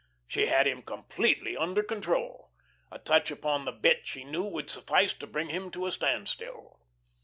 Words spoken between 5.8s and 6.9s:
a standstill.